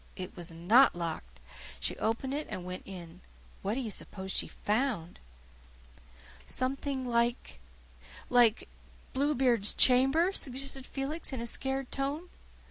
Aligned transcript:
It 0.15 0.35
was 0.35 0.49
NOT 0.49 0.95
locked. 0.95 1.39
She 1.79 1.95
opened 1.97 2.33
it 2.33 2.47
and 2.49 2.65
went 2.65 2.81
in. 2.87 3.21
What 3.61 3.75
do 3.75 3.81
you 3.81 3.91
suppose 3.91 4.31
she 4.31 4.47
found?" 4.47 5.19
"Something 6.47 7.05
like 7.05 7.59
like 8.27 8.67
Bluebeard's 9.13 9.75
chamber?" 9.75 10.31
suggested 10.31 10.87
Felix 10.87 11.31
in 11.33 11.39
a 11.39 11.45
scared 11.45 11.91
tone. 11.91 12.29